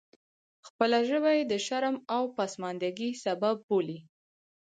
[0.67, 3.99] خپله ژبه یې د شرم او پسماندګۍ سبب بولي.